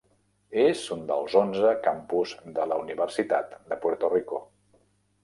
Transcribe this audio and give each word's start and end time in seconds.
És 0.61 0.79
un 0.95 1.01
dels 1.11 1.35
onze 1.41 1.73
campus 1.87 2.33
de 2.55 2.65
la 2.71 2.79
Universitat 2.85 3.55
de 3.75 3.79
Puerto 3.85 4.11
Rico. 4.15 4.41